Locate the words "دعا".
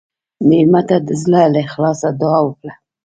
2.21-2.39